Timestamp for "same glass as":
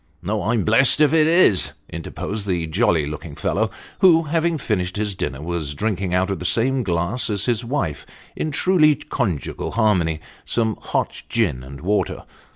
6.43-7.45